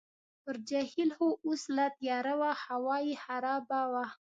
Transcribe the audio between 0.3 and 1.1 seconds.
پر جهیل